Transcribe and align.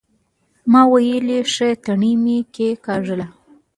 ما 0.71 0.81
ويلې 0.91 1.39
ښه 1.53 1.69
تڼۍ 1.83 2.13
مې 2.23 2.37
کېکاږله. 2.53 3.27